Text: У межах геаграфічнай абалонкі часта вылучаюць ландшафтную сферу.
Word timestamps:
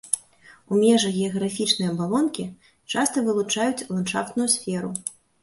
У 0.71 0.77
межах 0.83 1.11
геаграфічнай 1.19 1.89
абалонкі 1.91 2.47
часта 2.95 3.17
вылучаюць 3.29 3.85
ландшафтную 3.99 4.49
сферу. 4.57 4.91